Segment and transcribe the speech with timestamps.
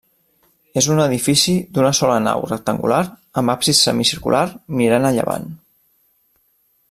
[0.81, 3.03] És un edifici d'una sola nau rectangular
[3.41, 4.43] amb absis semicircular
[4.81, 5.49] mirant a llevant.